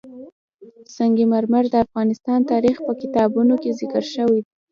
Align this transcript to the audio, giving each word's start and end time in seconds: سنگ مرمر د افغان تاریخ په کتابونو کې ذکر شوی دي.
سنگ 0.95 1.17
مرمر 1.31 1.63
د 1.69 1.75
افغان 1.85 2.39
تاریخ 2.51 2.75
په 2.85 2.93
کتابونو 3.01 3.53
کې 3.61 3.77
ذکر 3.79 4.03
شوی 4.13 4.39
دي. 4.43 4.51